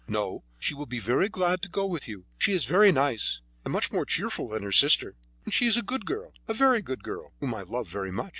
[0.07, 3.71] "No; she will be very glad to go with you; she is very nice, and
[3.71, 7.03] much more cheerful than her sister, and she is a good girl, a very good
[7.03, 8.29] girl, whom I love very much."